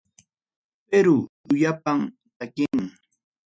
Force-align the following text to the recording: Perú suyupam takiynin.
Perú 0.89 1.15
suyupam 1.45 1.99
takiynin. 2.37 2.87